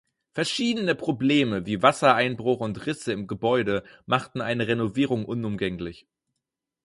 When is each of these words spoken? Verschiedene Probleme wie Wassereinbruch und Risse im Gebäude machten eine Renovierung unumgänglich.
Verschiedene 0.33 0.95
Probleme 0.95 1.67
wie 1.67 1.83
Wassereinbruch 1.83 2.61
und 2.61 2.87
Risse 2.87 3.13
im 3.13 3.27
Gebäude 3.27 3.83
machten 4.07 4.41
eine 4.41 4.67
Renovierung 4.67 5.25
unumgänglich. 5.25 6.07